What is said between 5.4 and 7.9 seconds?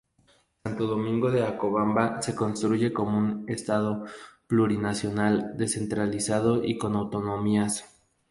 descentralizado y con autonomías.